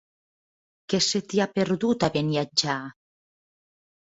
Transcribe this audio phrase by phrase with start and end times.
[0.93, 2.79] Què se t'hi ha perdut, a Beniatjar?